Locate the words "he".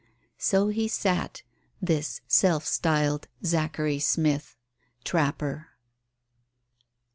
0.69-0.87